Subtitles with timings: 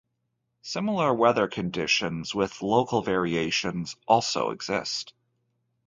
[0.63, 5.13] Similar weather conditions, with local variations also exist.